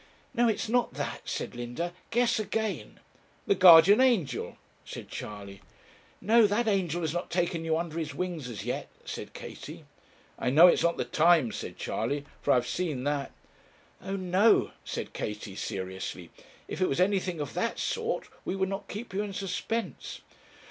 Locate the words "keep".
18.87-19.13